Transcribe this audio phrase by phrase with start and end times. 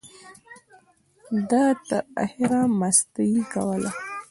[1.49, 3.91] ده تر اخره مستۍ کولې.